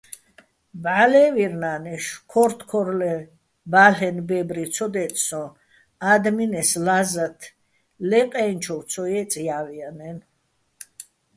ბჵა́ 0.83 1.07
ლე́ვირ 1.11 1.53
ნა́ნეშო̆: 1.61 2.21
ქორთქორლეჼბა́ლენო̆ 2.31 4.25
ბე́ბრი 4.27 4.65
ცო 4.73 4.85
დე́წსოჼ, 4.93 5.43
ა́დმენეს 6.11 6.71
ლა́ზათ 6.85 7.39
ლე 8.09 8.19
ყაჲნჩოვ 8.31 8.81
ცო 8.89 9.03
ჲეწე̆ 9.11 9.43
ჲა́ვანაჲნო̆. 9.47 10.23